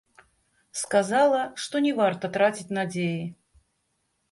[0.81, 3.23] Сказала, што не варта траціць надзеі.